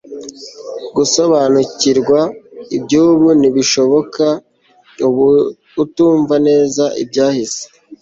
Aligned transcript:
Gusobanukirwa 0.95 2.19
ibyubu 2.77 3.27
ntibishoboka 3.39 4.25
utumva 5.83 6.35
neza 6.47 6.83
ibyahise 7.01 7.63